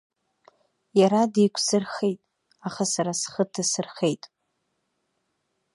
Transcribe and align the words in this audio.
Иара 0.99 1.21
деиқәсырхеит, 1.33 2.19
аха 2.67 2.83
сара 2.93 3.11
схы 3.21 3.43
ҭасырхеит. 3.53 4.23